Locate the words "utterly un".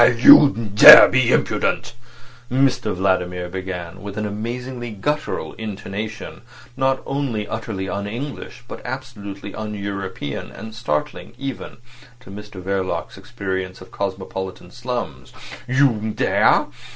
7.47-8.07